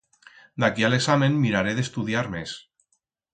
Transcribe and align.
D'aquí 0.63 0.85
a 0.87 0.89
l'examen 0.93 1.37
miraré 1.43 1.75
d'estudiar 1.81 2.25
mes. 2.37 2.57